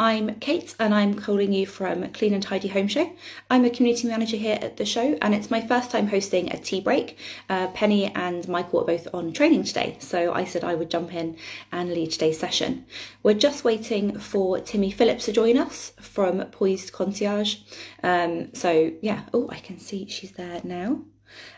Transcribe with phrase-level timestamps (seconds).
[0.00, 3.10] I'm Kate and I'm calling you from Clean and Tidy Home Show.
[3.50, 6.56] I'm a community manager here at the show and it's my first time hosting a
[6.56, 7.18] tea break.
[7.48, 11.12] Uh, Penny and Michael are both on training today, so I said I would jump
[11.12, 11.36] in
[11.72, 12.86] and lead today's session.
[13.24, 17.56] We're just waiting for Timi Phillips to join us from Poised Concierge.
[18.04, 21.02] Um, so, yeah, oh, I can see she's there now.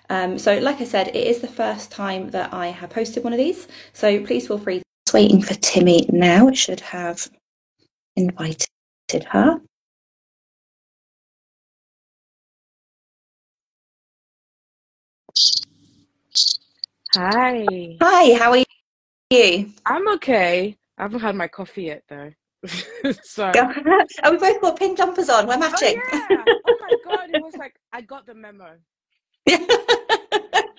[0.08, 3.34] Um, so, like I said, it is the first time that I have hosted one
[3.34, 4.80] of these, so please feel free.
[5.06, 6.48] Just waiting for Timi now.
[6.48, 7.28] It should have
[8.16, 8.68] invited
[9.30, 9.60] her.
[17.14, 17.66] Hi.
[18.00, 18.64] Hi, how are
[19.30, 19.72] you?
[19.86, 20.76] I'm okay.
[20.96, 22.32] I haven't had my coffee yet though.
[23.22, 25.46] so oh, we both got pink jumpers on.
[25.46, 26.00] We're oh, matching.
[26.12, 26.44] Oh, yeah.
[26.46, 28.76] oh my god, it was like I got the memo.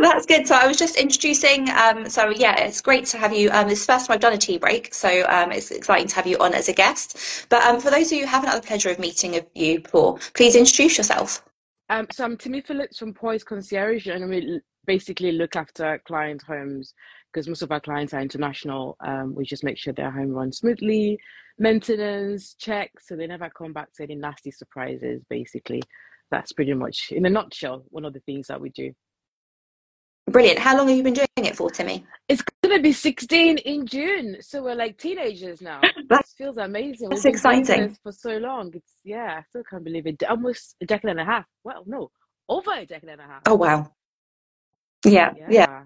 [0.00, 0.46] That's good.
[0.46, 1.70] So I was just introducing.
[1.70, 3.50] Um, so yeah, it's great to have you.
[3.50, 6.08] Um, this is the first time I've done a tea break, so um, it's exciting
[6.08, 7.46] to have you on as a guest.
[7.48, 9.80] But um, for those of you who haven't had the pleasure of meeting of you
[9.80, 11.44] before, please introduce yourself.
[11.90, 16.94] Um, so I'm Timi Phillips from Poised Concierge, and we basically look after client homes
[17.32, 18.96] because most of our clients are international.
[19.00, 21.18] Um, we just make sure their home runs smoothly,
[21.58, 25.22] maintenance checks, so they never come back to any nasty surprises.
[25.28, 25.82] Basically,
[26.30, 28.92] that's pretty much, in a nutshell, one of the things that we do.
[30.30, 30.58] Brilliant.
[30.58, 32.02] How long have you been doing it for, Timi?
[32.28, 34.38] It's going to be 16 in June.
[34.40, 35.80] So we're like teenagers now.
[36.08, 37.10] that feels amazing.
[37.10, 37.96] That's exciting.
[38.02, 38.72] For so long.
[38.74, 40.22] It's, yeah, I still can't believe it.
[40.28, 41.44] Almost a decade and a half.
[41.62, 42.10] Well, no,
[42.48, 43.42] over a decade and a half.
[43.46, 43.92] Oh, wow.
[45.04, 45.46] Yeah, yeah.
[45.50, 45.82] yeah.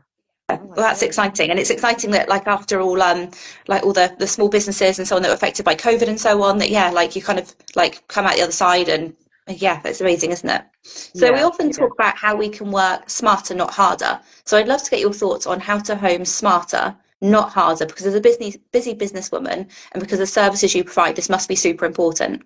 [0.50, 3.30] Oh well, that's exciting, and it's exciting that, like, after all, um,
[3.66, 6.18] like all the the small businesses and so on that were affected by COVID and
[6.18, 9.14] so on, that yeah, like you kind of like come out the other side and
[9.48, 10.62] yeah, that's amazing, isn't it?
[10.82, 14.20] So yeah, we often talk about how we can work smarter, not harder.
[14.44, 18.06] So I'd love to get your thoughts on how to home smarter, not harder, because
[18.06, 21.84] as a busy busy businesswoman and because the services you provide, this must be super
[21.84, 22.42] important.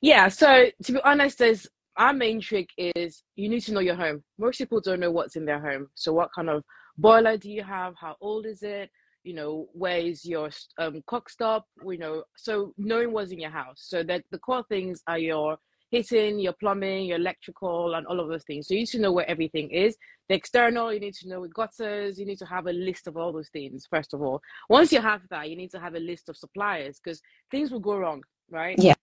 [0.00, 0.28] Yeah.
[0.28, 4.22] So to be honest, there's our main trick is you need to know your home.
[4.38, 5.88] Most people don't know what's in their home.
[5.94, 6.64] So what kind of
[6.96, 7.94] boiler do you have?
[8.00, 8.90] How old is it?
[9.22, 11.66] You know, where is your um, cook stop?
[11.84, 13.82] You know, so knowing what's in your house.
[13.82, 15.58] So that the core things are your
[15.90, 18.68] heating, your plumbing, your electrical, and all of those things.
[18.68, 19.96] So you need to know where everything is.
[20.28, 23.16] The external, you need to know with gutters, you need to have a list of
[23.16, 24.40] all those things, first of all.
[24.68, 27.20] Once you have that, you need to have a list of suppliers because
[27.50, 28.78] things will go wrong, right?
[28.78, 28.94] Yeah.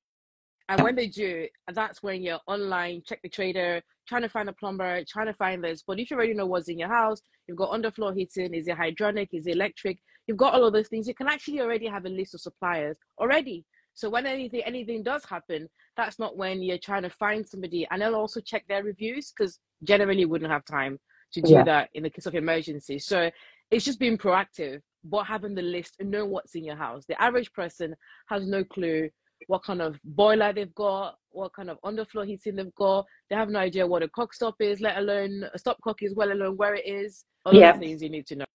[0.70, 4.54] And when they do, that's when you're online, check the trader, trying to find a
[4.54, 5.84] plumber, trying to find this.
[5.86, 8.78] But if you already know what's in your house, you've got underfloor heating, is it
[8.78, 12.06] hydronic, is it electric, you've got all of those things, you can actually already have
[12.06, 13.66] a list of suppliers already.
[13.98, 18.00] So when anything anything does happen, that's not when you're trying to find somebody, and
[18.00, 21.00] they'll also check their reviews because generally you wouldn't have time
[21.34, 21.64] to do yeah.
[21.64, 23.00] that in the case of emergency.
[23.00, 23.32] So
[23.72, 27.06] it's just being proactive, but having the list and know what's in your house.
[27.08, 27.96] The average person
[28.30, 29.10] has no clue
[29.48, 33.04] what kind of boiler they've got, what kind of underfloor heating they've got.
[33.32, 36.32] They have no idea what a cock stop is, let alone a stopcock is, well
[36.32, 37.26] alone where it is.
[37.46, 37.72] All yeah.
[37.72, 38.46] those things you need to know.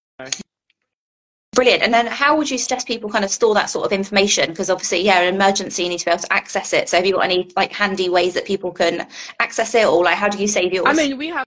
[1.54, 1.82] Brilliant.
[1.82, 4.48] And then how would you suggest people kind of store that sort of information?
[4.48, 6.88] Because obviously, yeah, an emergency, you need to be able to access it.
[6.88, 9.06] So have you got any like handy ways that people can
[9.38, 10.86] access it or like how do you save yours?
[10.88, 11.44] I mean, we have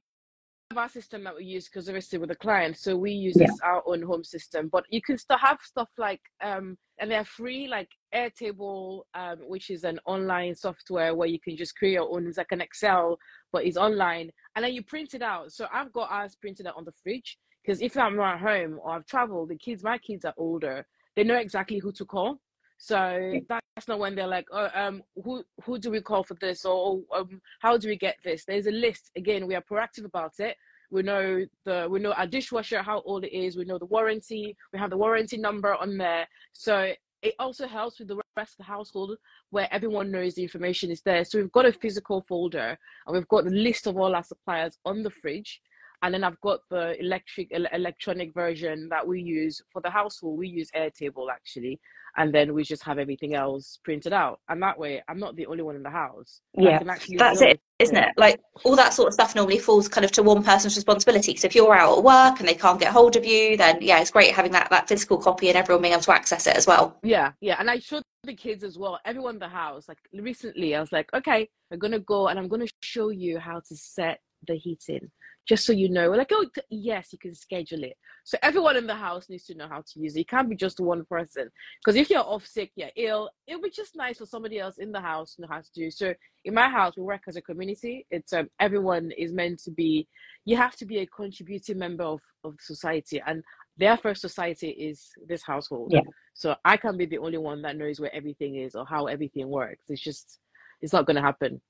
[0.77, 3.47] our system that we use because obviously with the client, so we use yeah.
[3.47, 4.69] this our own home system.
[4.71, 9.71] But you can still have stuff like um and they're free like Airtable, um, which
[9.71, 12.27] is an online software where you can just create your own.
[12.27, 13.17] It's like an Excel,
[13.51, 15.51] but it's online, and then you print it out.
[15.51, 18.79] So I've got ours printed out on the fridge because if I'm not at home
[18.81, 22.39] or I've traveled, the kids, my kids are older, they know exactly who to call.
[22.77, 26.65] So that's not when they're like, oh, um, who who do we call for this,
[26.65, 28.43] or um, how do we get this?
[28.45, 29.11] There's a list.
[29.15, 30.57] Again, we are proactive about it.
[30.91, 33.55] We know the we know our dishwasher how old it is.
[33.55, 34.57] We know the warranty.
[34.73, 36.27] We have the warranty number on there.
[36.51, 39.17] So it also helps with the rest of the household
[39.49, 41.23] where everyone knows the information is there.
[41.23, 42.77] So we've got a physical folder
[43.07, 45.61] and we've got the list of all our suppliers on the fridge
[46.01, 50.37] and then I've got the electric electronic version that we use for the household.
[50.37, 51.79] We use Airtable actually,
[52.17, 54.39] and then we just have everything else printed out.
[54.49, 56.41] And that way, I'm not the only one in the house.
[56.53, 58.09] Yeah, that's it, isn't it?
[58.17, 61.35] Like all that sort of stuff normally falls kind of to one person's responsibility.
[61.35, 63.99] So if you're out at work and they can't get hold of you, then yeah,
[63.99, 66.67] it's great having that that physical copy and everyone being able to access it as
[66.67, 66.97] well.
[67.03, 69.87] Yeah, yeah, and I showed the kids as well, everyone in the house.
[69.87, 73.59] Like recently, I was like, okay, I'm gonna go and I'm gonna show you how
[73.59, 75.09] to set the heating
[75.47, 76.09] just so you know.
[76.11, 77.97] Like, oh, yes, you can schedule it.
[78.23, 80.21] So everyone in the house needs to know how to use it.
[80.21, 81.49] It can't be just one person.
[81.79, 84.77] Because if you're off sick, you're ill, it would be just nice for somebody else
[84.77, 85.91] in the house to know how to do.
[85.91, 86.13] So
[86.43, 88.05] in my house, we work as a community.
[88.09, 90.07] It's um, everyone is meant to be.
[90.45, 93.43] You have to be a contributing member of of society, and
[93.77, 95.91] their first society is this household.
[95.91, 96.01] Yeah.
[96.33, 99.49] So I can't be the only one that knows where everything is or how everything
[99.49, 99.85] works.
[99.89, 100.39] It's just,
[100.81, 101.61] it's not going to happen.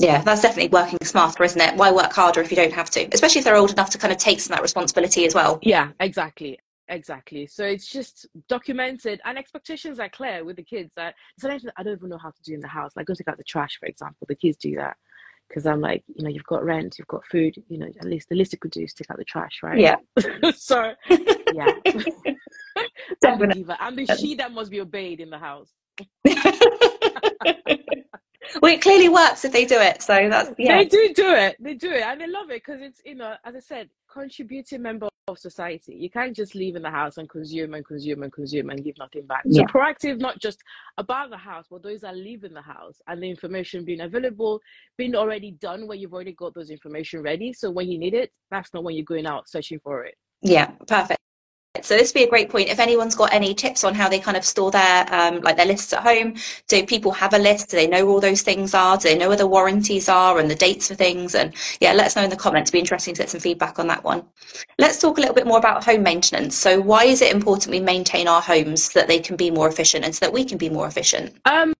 [0.00, 1.76] Yeah, that's definitely working smarter, isn't it?
[1.76, 3.08] Why work harder if you don't have to?
[3.12, 5.58] Especially if they're old enough to kind of take some of that responsibility as well.
[5.62, 6.58] Yeah, exactly.
[6.88, 7.46] Exactly.
[7.46, 10.92] So it's just documented and expectations are clear with the kids.
[10.96, 12.92] That sometimes I don't even know how to do in the house.
[12.94, 14.26] Like go take out the trash, for example.
[14.28, 14.96] The kids do that
[15.48, 18.28] because I'm like, you know, you've got rent, you've got food, you know, at least
[18.28, 19.78] the least you could do is take out the trash, right?
[19.78, 19.96] Yeah.
[20.56, 20.92] so
[21.54, 21.72] yeah.
[23.24, 23.76] I'm the diva.
[23.80, 25.70] I'm the she that must be obeyed in the house.
[28.62, 30.02] well, it clearly works if they do it.
[30.02, 30.78] So that's yeah.
[30.78, 31.56] They do do it.
[31.60, 34.82] They do it, and they love it because it's you know, as I said, contributing
[34.82, 35.94] member of society.
[35.94, 38.98] You can't just leave in the house and consume and consume and consume and give
[38.98, 39.42] nothing back.
[39.48, 39.66] So yeah.
[39.66, 40.62] proactive, not just
[40.98, 44.60] about the house, but those that live in the house and the information being available,
[44.98, 47.52] being already done where you've already got those information ready.
[47.52, 50.14] So when you need it, that's not when you're going out searching for it.
[50.42, 51.20] Yeah, perfect.
[51.84, 52.70] So this would be a great point.
[52.70, 55.66] If anyone's got any tips on how they kind of store their um, like their
[55.66, 56.34] lists at home,
[56.66, 57.70] do people have a list?
[57.70, 58.96] Do they know all those things are?
[58.96, 61.34] Do they know where the warranties are and the dates for things?
[61.34, 62.70] And yeah, let us know in the comments.
[62.70, 64.24] It'd be interesting to get some feedback on that one.
[64.78, 66.56] Let's talk a little bit more about home maintenance.
[66.56, 69.68] So why is it important we maintain our homes so that they can be more
[69.68, 71.36] efficient and so that we can be more efficient?
[71.44, 71.74] Um,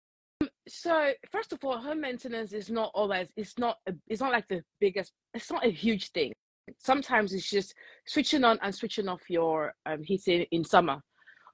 [0.69, 4.63] so first of all, home maintenance is not always it's not it's not like the
[4.81, 6.35] biggest it's not a huge thing
[6.79, 7.75] sometimes it's just
[8.07, 11.01] switching on and switching off your um, heating in summer.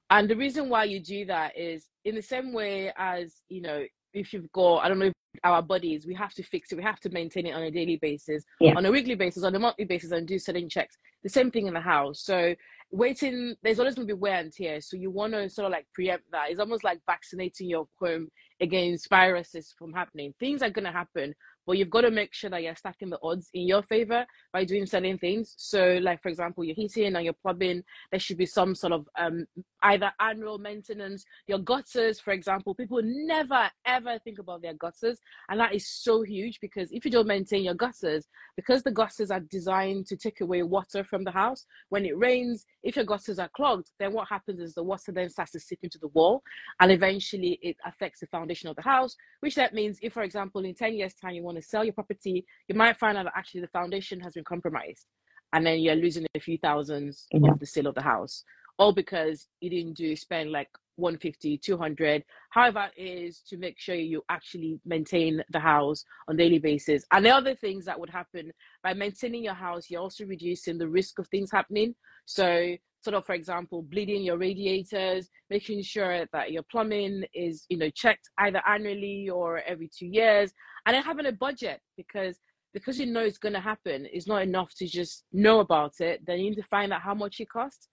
[0.09, 3.83] And the reason why you do that is in the same way as, you know,
[4.13, 5.11] if you've got, I don't know,
[5.43, 7.97] our bodies, we have to fix it, we have to maintain it on a daily
[8.01, 8.73] basis, yeah.
[8.75, 10.97] on a weekly basis, on a monthly basis, and do certain checks.
[11.23, 12.23] The same thing in the house.
[12.25, 12.53] So
[12.91, 14.81] waiting, there's always going to be wear and tear.
[14.81, 16.49] So you want to sort of like preempt that.
[16.49, 18.27] It's almost like vaccinating your home
[18.59, 20.33] against viruses from happening.
[20.39, 21.33] Things are going to happen,
[21.71, 24.65] but you've got to make sure that you're stacking the odds in your favor by
[24.65, 25.53] doing certain things.
[25.55, 27.81] So, like for example, your heating and your plumbing,
[28.11, 29.45] there should be some sort of um,
[29.83, 31.25] either annual maintenance.
[31.47, 35.19] Your gutters, for example, people never ever think about their gutters,
[35.49, 39.31] and that is so huge because if you don't maintain your gutters, because the gutters
[39.31, 43.39] are designed to take away water from the house, when it rains, if your gutters
[43.39, 46.41] are clogged, then what happens is the water then starts to seep into the wall,
[46.79, 49.15] and eventually it affects the foundation of the house.
[49.39, 51.93] Which that means, if for example, in ten years' time you want to sell your
[51.93, 55.07] property, you might find out that actually the foundation has been compromised.
[55.53, 57.51] And then you're losing a few thousands yeah.
[57.51, 58.45] of the sale of the house.
[58.77, 63.95] All because you didn't do spend like 150, 200, however it is to make sure
[63.95, 67.03] you actually maintain the house on daily basis.
[67.11, 68.51] And the other things that would happen
[68.83, 71.95] by maintaining your house, you're also reducing the risk of things happening.
[72.25, 77.77] So sort of for example bleeding your radiators making sure that your plumbing is you
[77.77, 80.53] know checked either annually or every two years
[80.85, 82.37] and then having a budget because
[82.73, 86.21] because you know it's going to happen it's not enough to just know about it
[86.25, 87.87] then you need to find out how much it costs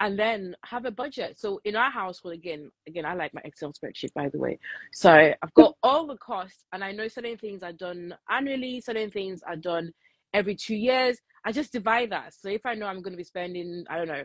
[0.00, 1.38] and then have a budget.
[1.38, 4.58] So in our household again again i like my excel spreadsheet by the way.
[4.92, 9.10] So i've got all the costs and i know certain things are done annually certain
[9.10, 9.92] things are done
[10.32, 11.18] every two years.
[11.44, 12.34] I just divide that.
[12.34, 14.24] So if i know i'm going to be spending i don't know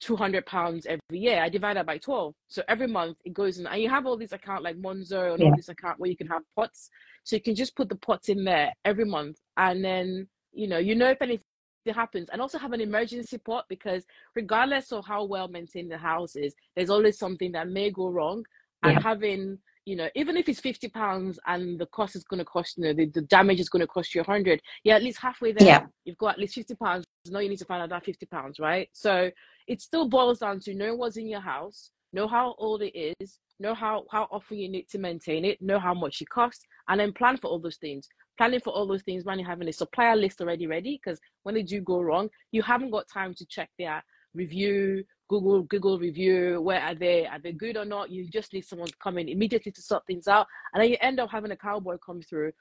[0.00, 3.68] 200 pounds every year i divide that by 12 so every month it goes in
[3.68, 5.46] and you have all these account like monzo and yeah.
[5.46, 6.90] all this account where you can have pots.
[7.22, 10.78] So you can just put the pots in there every month and then you know
[10.78, 11.44] you know if anything
[11.90, 12.28] happens.
[12.30, 14.04] And also have an emergency pot because
[14.36, 18.44] regardless of how well maintained the house is there's always something that may go wrong.
[18.84, 19.02] And yeah.
[19.02, 22.78] having you know even if it's 50 pounds and the cost is going to cost
[22.78, 25.52] you know the, the damage is going to cost you 100 yeah at least halfway
[25.52, 25.66] there.
[25.66, 25.86] Yeah.
[26.04, 27.04] you've got at least 50 pounds.
[27.28, 28.88] Now you need to find out that 50 pounds right?
[28.92, 29.30] So
[29.66, 33.38] it still boils down to know what's in your house know how old it is
[33.58, 37.00] know how how often you need to maintain it know how much it costs and
[37.00, 40.16] then plan for all those things planning for all those things you're having a supplier
[40.16, 43.70] list already ready because when they do go wrong you haven't got time to check
[43.78, 44.02] their
[44.34, 48.10] review google google review where are they are they good or not?
[48.10, 50.96] You just need someone to come in immediately to sort things out and then you
[51.00, 52.52] end up having a cowboy come through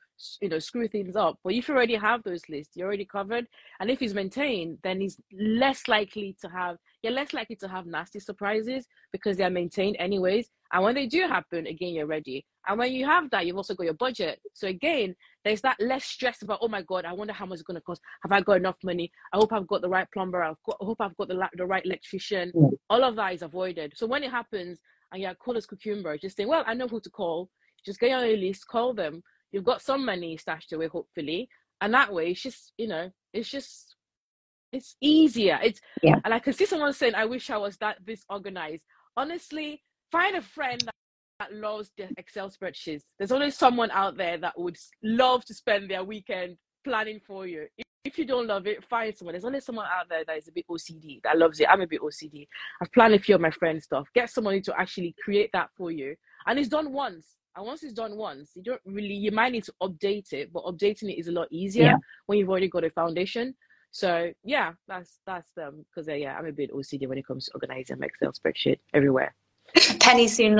[0.41, 1.37] you know screw things up.
[1.43, 3.47] But if you already have those lists you're already covered.
[3.79, 7.85] And if he's maintained then he's less likely to have you're less likely to have
[7.85, 10.49] nasty surprises because they're maintained anyways.
[10.73, 12.45] And when they do happen again you're ready.
[12.67, 14.39] And when you have that you've also got your budget.
[14.53, 17.63] So again there's that less stress about oh my god i wonder how much it's
[17.63, 18.01] going to cost.
[18.23, 19.11] Have i got enough money?
[19.33, 20.43] I hope i've got the right plumber.
[20.43, 22.51] I've got, i hope i've got the, the right electrician.
[22.53, 22.69] Yeah.
[22.89, 23.93] all of that is avoided.
[23.95, 24.79] So when it happens
[25.11, 27.49] and you're cool as cucumber just saying well i know who to call.
[27.83, 31.49] Just get on your list call them you've got some money stashed away hopefully
[31.81, 33.95] and that way it's just you know it's just
[34.71, 37.97] it's easier it's yeah and i can see someone saying i wish i was that
[38.05, 38.83] this organized
[39.17, 39.81] honestly
[40.11, 40.93] find a friend that
[41.41, 43.01] that loves the Excel spreadsheets.
[43.17, 47.65] There's always someone out there that would love to spend their weekend planning for you.
[48.05, 49.33] if you don't love it, find someone.
[49.33, 51.67] There's only someone out there that is a bit OCD that loves it.
[51.67, 52.47] I'm a bit OCD.
[52.79, 54.07] I've planned a few of my friends' stuff.
[54.13, 56.15] Get somebody to actually create that for you,
[56.45, 57.37] and it's done once.
[57.55, 59.13] And once it's done once, you don't really.
[59.13, 61.95] You might need to update it, but updating it is a lot easier yeah.
[62.25, 63.55] when you've already got a foundation.
[63.91, 67.45] So yeah, that's that's them because uh, yeah, I'm a bit OCD when it comes
[67.45, 69.35] to organizing my Excel spreadsheet everywhere.
[69.99, 70.55] Penny soon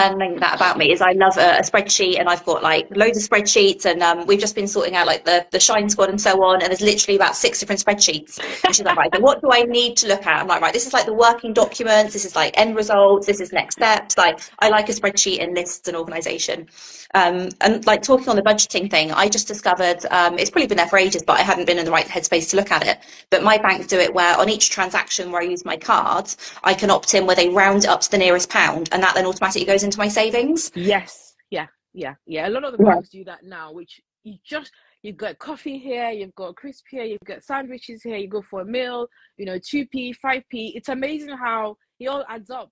[0.00, 3.16] learning that about me is I love a, a, spreadsheet and I've got like loads
[3.16, 6.20] of spreadsheets and um, we've just been sorting out like the, the shine squad and
[6.20, 9.50] so on and there's literally about six different spreadsheets and she's like right what do
[9.52, 10.40] I need to look at?
[10.40, 13.40] I'm like right this is like the working documents this is like end results this
[13.40, 16.66] is next steps like I like a spreadsheet and lists and organization.
[17.14, 20.78] Um, and like talking on the budgeting thing I just discovered um, it's probably been
[20.78, 22.98] there for ages but I hadn't been in the right headspace to look at it
[23.30, 26.74] but my bank do it where on each transaction where I use my cards I
[26.74, 29.64] can opt in where they round up to the nearest pound and that then automatically
[29.64, 30.72] goes into my savings.
[30.74, 32.48] Yes, yeah, yeah, yeah.
[32.48, 33.20] A lot of the banks yeah.
[33.20, 34.72] do that now, which you just
[35.02, 38.62] you've got coffee here, you've got crisp here, you've got sandwiches here, you go for
[38.62, 40.42] a meal, you know, 2p, 5p.
[40.74, 42.70] It's amazing how it all adds up.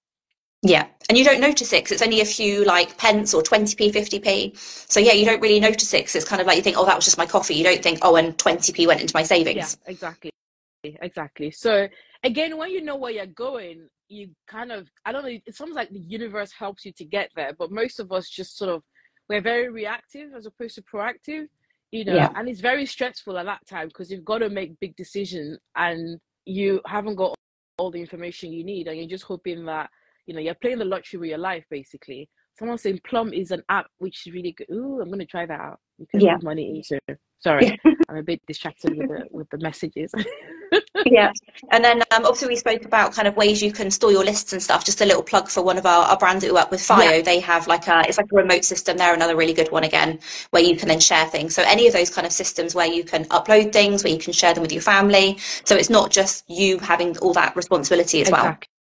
[0.65, 3.93] Yeah, and you don't notice it because it's only a few like pence or 20p,
[3.93, 4.57] 50p.
[4.57, 6.87] So yeah, you don't really notice it because it's kind of like you think, oh,
[6.87, 7.55] that was just my coffee.
[7.55, 9.77] You don't think, oh, and 20p went into my savings.
[9.85, 10.32] Yeah, exactly.
[10.85, 11.51] Exactly.
[11.51, 11.89] So
[12.25, 15.39] again, when you know where you're going, you kind of I don't know.
[15.47, 18.59] It sounds like the universe helps you to get there, but most of us just
[18.59, 18.83] sort of
[19.29, 21.47] we're very reactive as opposed to proactive,
[21.91, 22.15] you know.
[22.15, 22.31] Yeah.
[22.35, 26.19] And it's very stressful at that time because you've got to make big decisions and
[26.45, 27.35] you haven't got
[27.79, 29.89] all the information you need, and you're just hoping that
[30.27, 32.29] you know you're playing the lottery with your life basically.
[32.63, 34.69] Someone saying Plum is an app which is really good.
[34.71, 35.81] Ooh, I'm gonna try that out.
[35.99, 36.37] You can yeah.
[36.45, 37.01] money into.
[37.41, 37.77] Sorry,
[38.09, 40.15] I'm a bit distracted with the with the messages.
[41.05, 41.33] yeah,
[41.73, 44.53] and then um, obviously we spoke about kind of ways you can store your lists
[44.53, 44.85] and stuff.
[44.85, 46.99] Just a little plug for one of our, our brands that we work with, FIO.
[46.99, 47.23] Yeah.
[47.23, 48.97] They have like a it's like a remote system.
[48.97, 51.57] They're another really good one again, where you can then share things.
[51.57, 54.33] So any of those kind of systems where you can upload things, where you can
[54.33, 55.37] share them with your family.
[55.65, 58.49] So it's not just you having all that responsibility as exactly.
[58.49, 58.72] well.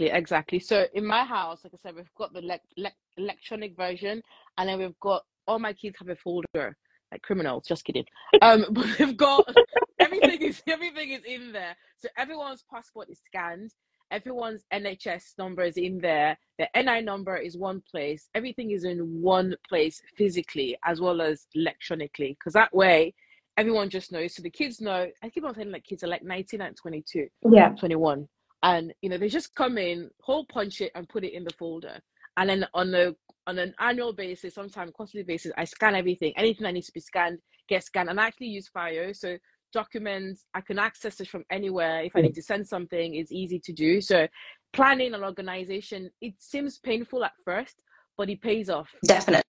[0.00, 0.60] Yeah, exactly.
[0.60, 4.22] So in my house, like I said, we've got the le- le- electronic version,
[4.56, 6.74] and then we've got all my kids have a folder
[7.12, 7.66] like criminals.
[7.68, 8.06] Just kidding.
[8.40, 9.54] Um, but we've got
[9.98, 11.76] everything is everything is in there.
[11.98, 13.72] So everyone's passport is scanned.
[14.10, 16.38] Everyone's NHS number is in there.
[16.58, 18.30] The NI number is one place.
[18.34, 22.38] Everything is in one place physically as well as electronically.
[22.38, 23.12] Because that way,
[23.58, 24.34] everyone just knows.
[24.34, 25.08] So the kids know.
[25.22, 28.26] I keep on saying like kids are like 19 and 22, yeah, 21,
[28.62, 31.52] and you know they just come in, hole punch it, and put it in the
[31.58, 31.98] folder.
[32.36, 33.14] And then on the
[33.46, 36.32] on an annual basis, sometimes quarterly basis, I scan everything.
[36.36, 37.38] Anything that needs to be scanned
[37.68, 38.08] gets scanned.
[38.08, 39.12] And I actually use FIO.
[39.12, 39.36] So
[39.72, 42.02] documents, I can access it from anywhere.
[42.02, 44.00] If I need to send something, it's easy to do.
[44.00, 44.26] So
[44.72, 47.82] planning and organization, it seems painful at first,
[48.16, 48.88] but it pays off.
[49.04, 49.42] Definitely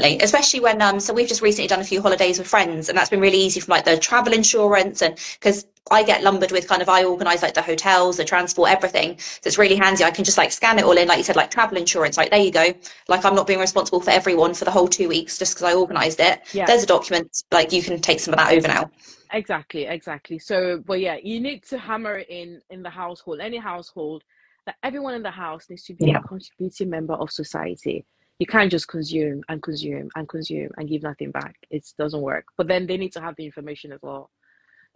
[0.00, 3.10] especially when um so we've just recently done a few holidays with friends and that's
[3.10, 6.82] been really easy from like the travel insurance and because I get lumbered with kind
[6.82, 9.18] of I organize like the hotels, the transport, everything.
[9.18, 10.04] So it's really handy.
[10.04, 12.16] I can just like scan it all in, like you said, like travel insurance.
[12.16, 12.72] Like there you go.
[13.08, 15.74] Like I'm not being responsible for everyone for the whole two weeks just because I
[15.74, 16.40] organized it.
[16.52, 16.66] Yeah.
[16.66, 17.42] There's a document.
[17.50, 18.90] Like you can take some of that over now.
[19.32, 20.38] Exactly, exactly.
[20.38, 24.22] So, but yeah, you need to hammer it in in the household, any household,
[24.66, 26.18] that everyone in the house needs to be yeah.
[26.18, 28.04] a contributing member of society.
[28.38, 31.56] You can't just consume and consume and consume and give nothing back.
[31.70, 32.44] It doesn't work.
[32.56, 34.30] But then they need to have the information as well.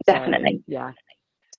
[0.05, 0.57] Definitely.
[0.57, 0.91] So, yeah.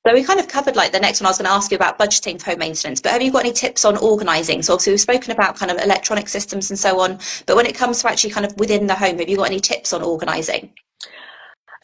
[0.06, 1.76] So we kind of covered like the next one I was going to ask you
[1.76, 4.60] about budgeting for home maintenance, but have you got any tips on organising?
[4.60, 7.74] So obviously we've spoken about kind of electronic systems and so on, but when it
[7.74, 10.74] comes to actually kind of within the home, have you got any tips on organising?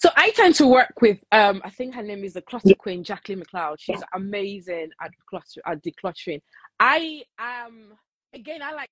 [0.01, 2.75] So I tend to work with, um, I think her name is the clutter yeah.
[2.75, 3.77] queen, Jacqueline McLeod.
[3.79, 4.05] She's yeah.
[4.15, 6.41] amazing at clutter at decluttering.
[6.79, 7.93] I um
[8.35, 8.89] again I like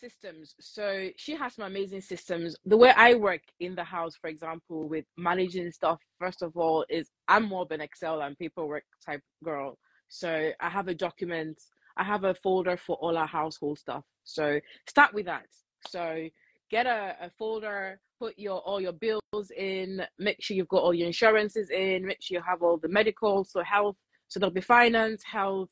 [0.00, 0.54] systems.
[0.60, 2.56] So she has some amazing systems.
[2.64, 6.84] The way I work in the house, for example, with managing stuff, first of all,
[6.88, 9.78] is I'm more of an Excel and paperwork type girl.
[10.08, 11.58] So I have a document,
[11.96, 14.04] I have a folder for all our household stuff.
[14.24, 15.46] So start with that.
[15.88, 16.28] So
[16.70, 20.94] get a, a folder, put your all your bills in, make sure you've got all
[20.94, 23.96] your insurances in, make sure you have all the medical, so health,
[24.28, 25.68] so there'll be finance, health,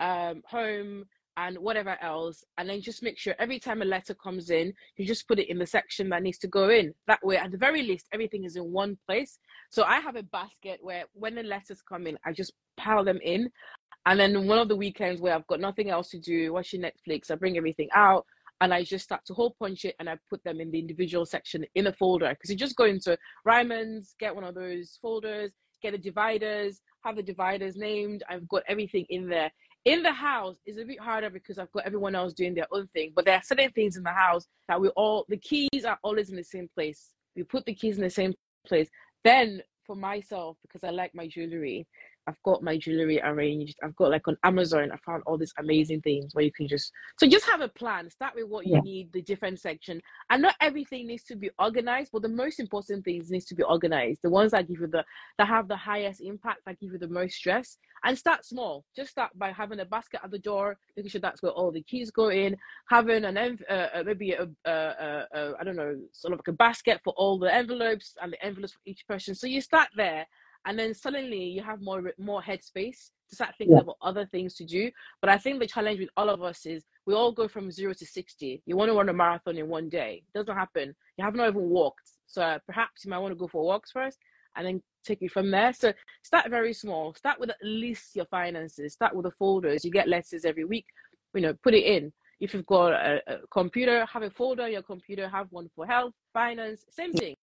[0.00, 1.04] um, home,
[1.40, 5.06] and whatever else and then just make sure every time a letter comes in you
[5.06, 6.92] just put it in the section that needs to go in.
[7.06, 9.38] That way at the very least everything is in one place.
[9.70, 13.20] So i have a basket where when the letters come in i just pile them
[13.22, 13.50] in.
[14.06, 17.30] And then one of the weekends where i've got nothing else to do watching netflix
[17.30, 18.24] i bring everything out
[18.62, 21.24] and I just start to hole punch it and I put them in the individual
[21.24, 22.28] section in a folder.
[22.28, 23.16] Because you just go into
[23.46, 28.22] Ryman's, get one of those folders, get the dividers, have the dividers named.
[28.28, 29.50] I've got everything in there
[29.84, 32.86] in the house is a bit harder because I've got everyone else doing their own
[32.88, 33.12] thing.
[33.14, 36.30] But there are certain things in the house that we all the keys are always
[36.30, 37.12] in the same place.
[37.34, 38.34] We put the keys in the same
[38.66, 38.88] place.
[39.24, 41.86] Then for myself because I like my jewelry.
[42.30, 43.76] I've got my jewelry arranged.
[43.82, 46.92] I've got like on Amazon, I found all these amazing things where you can just
[47.18, 48.08] so just have a plan.
[48.08, 48.80] Start with what you yeah.
[48.82, 50.00] need, the different section.
[50.30, 53.64] And not everything needs to be organized, but the most important things needs to be
[53.64, 54.20] organized.
[54.22, 55.04] The ones that give you the
[55.38, 57.78] that have the highest impact, that give you the most stress.
[58.04, 58.84] And start small.
[58.94, 61.82] Just start by having a basket at the door, making sure that's where all the
[61.82, 62.56] keys go in.
[62.88, 66.38] Having an env- uh, uh, maybe a, uh, uh, uh, I don't know, sort of
[66.38, 69.34] like a basket for all the envelopes and the envelopes for each person.
[69.34, 70.26] So you start there
[70.66, 73.82] and then suddenly you have more more headspace to start thinking yeah.
[73.82, 74.90] about other things to do.
[75.20, 77.94] But I think the challenge with all of us is we all go from zero
[77.94, 78.62] to sixty.
[78.66, 80.22] You want to run a marathon in one day?
[80.34, 80.94] It doesn't happen.
[81.16, 83.92] You have not even walked, so uh, perhaps you might want to go for walks
[83.92, 84.18] first,
[84.56, 85.72] and then take it from there.
[85.72, 87.14] So start very small.
[87.14, 88.92] Start with at least your finances.
[88.92, 89.84] Start with the folders.
[89.84, 90.86] You get letters every week.
[91.34, 92.12] You know, put it in.
[92.40, 95.28] If you've got a, a computer, have a folder on your computer.
[95.28, 97.36] Have one for health, finance, same thing.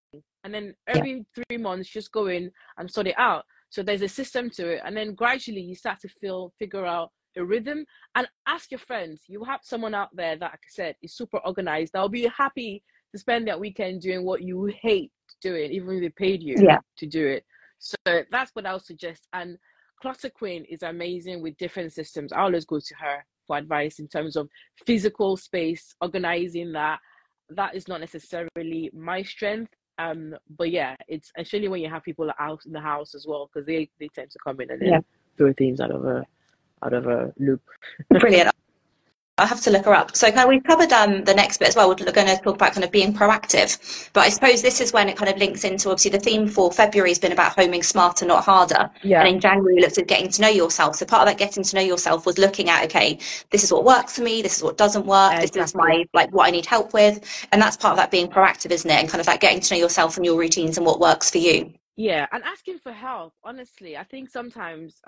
[0.44, 1.44] And then every yeah.
[1.50, 3.46] three months just go in and sort it out.
[3.70, 4.82] So there's a system to it.
[4.86, 7.86] And then gradually you start to feel figure out a rhythm.
[8.16, 9.24] And ask your friends.
[9.28, 12.84] You have someone out there that like i said is super organized that'll be happy
[13.12, 15.12] to spend that weekend doing what you hate
[15.42, 16.80] doing even if they paid you yeah.
[16.98, 17.46] to do it.
[17.80, 17.96] So
[18.32, 19.28] that's what i'll suggest.
[19.34, 19.58] And
[20.02, 22.32] clutter queen is amazing with different systems.
[22.32, 24.48] I always go to her for advice in terms of
[24.86, 27.00] physical space organizing that
[27.50, 32.30] that is not necessarily my strength um, but yeah, it's especially when you have people
[32.40, 35.00] out in the house as well because they they tend to come in and yeah.
[35.38, 36.24] throw things out of a
[36.84, 37.62] out of a loop.
[38.10, 38.52] Brilliant.
[39.40, 40.16] I have to look her up.
[40.16, 41.88] So kind of, we've covered um, the next bit as well.
[41.88, 45.10] We're going to talk about kind of being proactive, but I suppose this is when
[45.10, 48.26] it kind of links into obviously the theme for February has been about homing smarter,
[48.26, 48.90] not harder.
[49.04, 49.20] Yeah.
[49.20, 50.96] And in January we looked at getting to know yourself.
[50.96, 53.20] So part of that getting to know yourself was looking at okay,
[53.52, 55.64] this is what works for me, this is what doesn't work, yeah, this exactly.
[55.64, 58.72] is my like what I need help with, and that's part of that being proactive,
[58.72, 59.00] isn't it?
[59.00, 61.38] And kind of that getting to know yourself and your routines and what works for
[61.38, 61.74] you.
[61.96, 63.34] Yeah, and asking for help.
[63.44, 65.00] Honestly, I think sometimes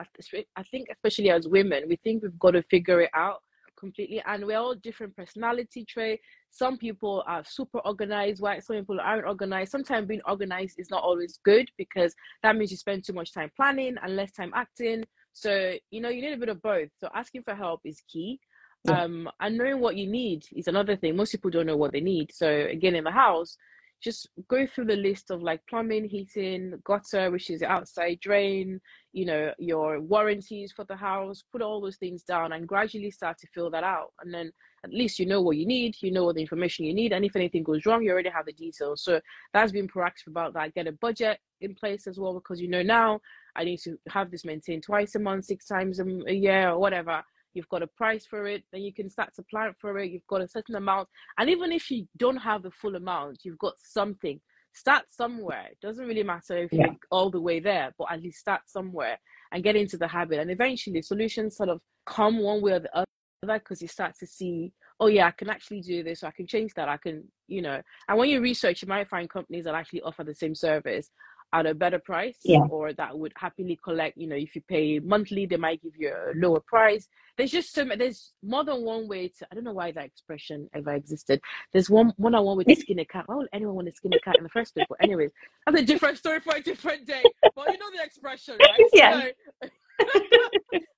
[0.55, 3.41] I think especially as women, we think we've got to figure it out
[3.79, 6.19] completely and we're all different personality trait
[6.51, 9.71] some people are super organized while some people aren't organized.
[9.71, 13.51] Sometimes being organized is not always good because that means you spend too much time
[13.56, 15.03] planning and less time acting.
[15.34, 16.89] So you know you need a bit of both.
[16.99, 18.39] So asking for help is key.
[18.86, 19.03] Yeah.
[19.03, 21.15] um and knowing what you need is another thing.
[21.15, 22.32] Most people don't know what they need.
[22.34, 23.58] So again in the house
[24.01, 28.79] just go through the list of like plumbing, heating, gutter, which is outside drain,
[29.12, 33.38] you know, your warranties for the house, put all those things down and gradually start
[33.39, 34.13] to fill that out.
[34.21, 34.51] And then
[34.85, 37.25] at least you know what you need, you know what the information you need, and
[37.25, 39.03] if anything goes wrong, you already have the details.
[39.03, 39.19] So
[39.53, 40.73] that's been proactive about that.
[40.73, 43.19] Get a budget in place as well because you know now
[43.55, 47.23] I need to have this maintained twice a month, six times a year, or whatever
[47.53, 50.27] you've got a price for it, then you can start to plan for it, you've
[50.27, 51.07] got a certain amount.
[51.38, 54.39] And even if you don't have the full amount, you've got something.
[54.73, 55.67] Start somewhere.
[55.71, 56.85] It doesn't really matter if yeah.
[56.85, 59.17] you're all the way there, but at least start somewhere
[59.51, 60.39] and get into the habit.
[60.39, 64.27] And eventually solutions sort of come one way or the other because you start to
[64.27, 67.62] see, oh yeah, I can actually do this, I can change that, I can, you
[67.62, 67.81] know.
[68.07, 71.09] And when you research, you might find companies that actually offer the same service
[71.53, 72.59] at a better price yeah.
[72.69, 76.09] or that would happily collect you know if you pay monthly they might give you
[76.09, 77.07] a lower price
[77.38, 80.69] there's just so there's more than one way to i don't know why that expression
[80.73, 81.41] ever existed
[81.73, 84.13] there's one one on one with skin a cat why would anyone want to skin
[84.13, 85.31] a cat in the first place but anyways
[85.65, 87.23] that's a different story for a different day
[87.55, 89.29] but you know the expression right yeah
[89.62, 89.69] so,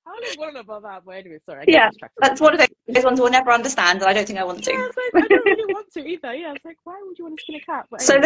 [0.06, 1.64] I don't want about that, but anyway, sorry.
[1.66, 4.62] yeah, that's one of those ones we'll never understand, and I don't think I want
[4.64, 4.72] to.
[4.72, 6.34] Yeah, I, like, I don't really want to either.
[6.34, 7.86] Yeah, it's like, why would you want to skin a cat?
[7.90, 8.04] Anyway.
[8.04, 8.20] So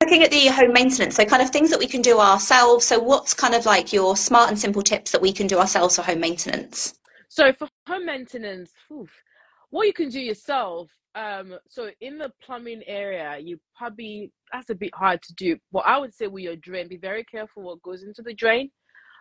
[0.00, 2.86] looking at the home maintenance so kind of things that we can do ourselves.
[2.86, 5.96] So what's kind of like your smart and simple tips that we can do ourselves
[5.96, 6.94] for home maintenance?
[7.28, 9.10] So for home maintenance oof,
[9.70, 14.74] what you can do yourself um so in the plumbing area you probably that's a
[14.74, 15.56] bit hard to do.
[15.72, 18.70] But i would say with your drain be very careful what goes into the drain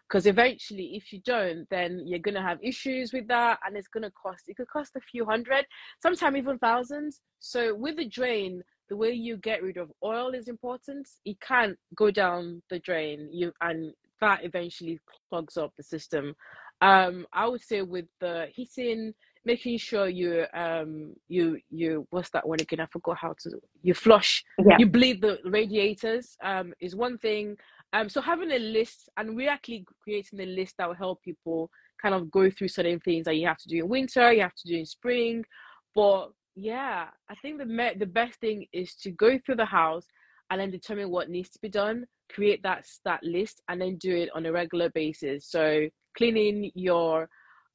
[0.07, 3.87] because eventually if you don't then you're going to have issues with that and it's
[3.87, 5.65] going to cost it could cost a few hundred
[6.01, 7.21] sometimes even thousands.
[7.39, 11.07] So with the drain the way you get rid of oil is important.
[11.25, 13.29] It can't go down the drain.
[13.31, 16.35] You and that eventually clogs up the system.
[16.81, 19.13] Um, I would say with the heating,
[19.45, 22.79] making sure you um you you what's that one again?
[22.79, 24.43] I forgot how to you flush.
[24.65, 24.77] Yeah.
[24.79, 26.35] You bleed the radiators.
[26.43, 27.57] Um, is one thing.
[27.93, 31.69] Um, so having a list, and we're actually creating a list that will help people
[32.01, 34.55] kind of go through certain things that you have to do in winter, you have
[34.55, 35.45] to do in spring,
[35.93, 40.05] but yeah i think the me- the best thing is to go through the house
[40.49, 44.15] and then determine what needs to be done create that that list and then do
[44.15, 45.87] it on a regular basis so
[46.17, 47.27] cleaning your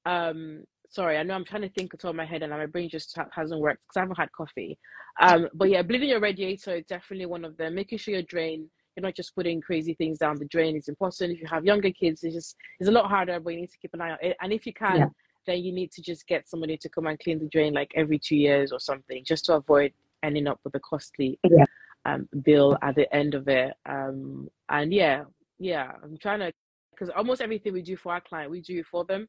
[0.06, 2.88] um sorry i know i'm trying to think at all my head and my brain
[2.88, 4.78] just ha- hasn't worked because i haven't had coffee
[5.20, 8.68] um but yeah bleeding your radiator is definitely one of them making sure your drain
[8.96, 10.76] you're not just putting crazy things down the drain.
[10.76, 11.32] is important.
[11.32, 13.78] If you have younger kids, it's just it's a lot harder, but you need to
[13.78, 14.36] keep an eye on it.
[14.40, 15.06] And if you can, yeah.
[15.46, 18.18] Then you need to just get somebody to come and clean the drain like every
[18.18, 21.64] two years or something, just to avoid ending up with a costly yeah.
[22.05, 23.74] um, bill at the end of it.
[23.87, 25.24] Um, and yeah,
[25.59, 26.53] yeah, I'm trying to
[26.90, 29.26] because almost everything we do for our client, we do it for them.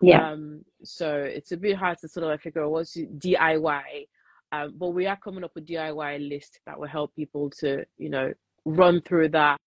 [0.00, 0.30] Yeah.
[0.30, 4.08] Um, so it's a bit hard to sort of like figure out what's DIY.
[4.50, 8.10] Um, but we are coming up with DIY list that will help people to, you
[8.10, 8.32] know,
[8.64, 9.58] run through that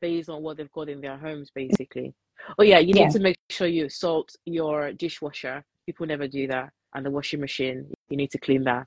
[0.00, 2.14] based on what they've got in their homes, basically.
[2.58, 3.04] Oh yeah, you yeah.
[3.04, 5.64] need to make sure you salt your dishwasher.
[5.86, 7.90] People never do that, and the washing machine.
[8.08, 8.86] You need to clean that.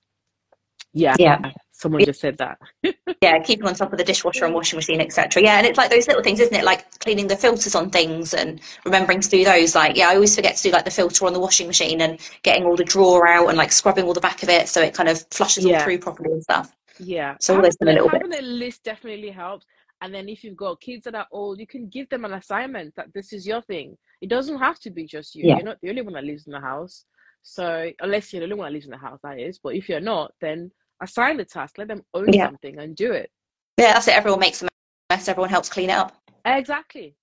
[0.93, 1.15] Yeah.
[1.19, 1.51] Yeah.
[1.71, 2.59] Someone just said that.
[3.21, 5.41] yeah, keeping on top of the dishwasher and washing machine, etc.
[5.41, 6.63] Yeah, and it's like those little things, isn't it?
[6.63, 9.73] Like cleaning the filters on things and remembering to do those.
[9.73, 12.19] Like, yeah, I always forget to do like the filter on the washing machine and
[12.43, 14.93] getting all the drawer out and like scrubbing all the back of it so it
[14.93, 15.77] kind of flushes yeah.
[15.77, 16.75] all through properly and stuff.
[16.99, 17.35] Yeah.
[17.39, 18.43] So all those a little having bit.
[18.43, 19.65] a list definitely helps.
[20.01, 22.95] And then if you've got kids that are old, you can give them an assignment
[22.95, 23.97] that this is your thing.
[24.21, 25.47] It doesn't have to be just you.
[25.47, 25.57] Yeah.
[25.57, 27.05] You're not the only one that lives in the house.
[27.43, 29.59] So unless you're the only one that lives in the house, that is.
[29.63, 32.47] But if you're not, then assign the task, let them own yeah.
[32.47, 33.29] something and do it.
[33.77, 34.15] Yeah, that's it.
[34.15, 34.67] Everyone makes a
[35.11, 36.15] mess, everyone helps clean it up.
[36.45, 37.15] Exactly.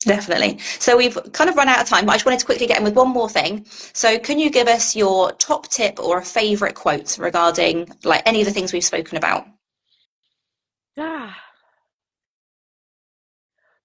[0.00, 0.58] Definitely.
[0.58, 2.78] So we've kind of run out of time, but I just wanted to quickly get
[2.78, 3.64] in with one more thing.
[3.68, 8.40] So can you give us your top tip or a favourite quote regarding like any
[8.40, 9.46] of the things we've spoken about?
[10.98, 11.36] Ah.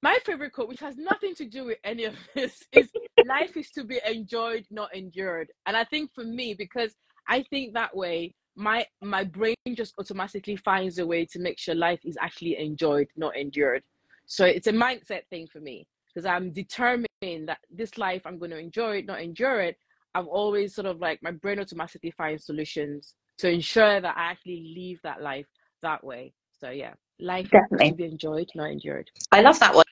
[0.04, 2.90] My favorite quote, which has nothing to do with any of this, is
[3.26, 5.52] life is to be enjoyed, not endured.
[5.66, 6.96] And I think for me, because
[7.28, 11.74] I think that way, my my brain just automatically finds a way to make sure
[11.74, 13.84] life is actually enjoyed not endured.
[14.26, 18.52] So it's a mindset thing for me because i'm determined that this life i'm going
[18.52, 19.78] to enjoy it not endure it.
[20.14, 24.74] I've always sort of like my brain automatically finds solutions to ensure that i actually
[24.76, 25.48] leave that life
[25.82, 26.34] that way.
[26.60, 27.92] So yeah life Definitely.
[27.92, 29.86] to be enjoyed not endured i love that one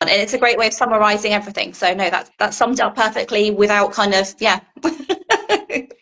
[0.00, 3.50] and it's a great way of summarizing everything so no that that summed up perfectly
[3.50, 4.60] without kind of yeah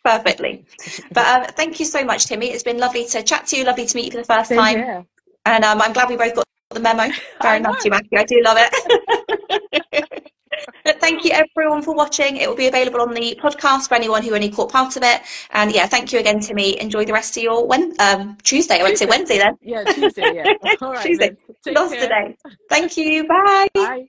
[0.07, 0.65] perfectly.
[1.13, 2.45] But um, thank you so much, Timi.
[2.45, 3.65] It's been lovely to chat to you.
[3.65, 4.77] Lovely to meet you for the first Same time.
[4.77, 5.05] Here.
[5.45, 7.13] And um, I'm glad we both got the memo.
[7.43, 8.19] Very nice, Matthew.
[8.19, 9.03] I do love it.
[11.07, 12.37] thank you everyone for watching.
[12.37, 15.21] It will be available on the podcast for anyone who only caught part of it.
[15.53, 16.77] And yeah, thank you again, Timi.
[16.77, 18.81] Enjoy the rest of your when um, Tuesday.
[18.81, 19.55] I went to say Wednesday then.
[19.63, 20.35] Yeah, Tuesday.
[20.35, 20.53] Yeah.
[20.83, 21.07] All right.
[21.07, 21.37] Tuesday.
[21.67, 22.37] Lost today.
[22.69, 23.27] Thank you.
[23.29, 23.69] Bye.
[23.75, 24.07] Bye.